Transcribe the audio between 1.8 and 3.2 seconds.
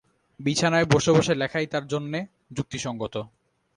জন্যে যুক্তিসঙ্গত।